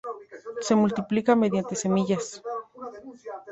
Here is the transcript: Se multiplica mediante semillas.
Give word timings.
Se 0.61 0.73
multiplica 0.75 1.35
mediante 1.35 1.75
semillas. 1.83 2.25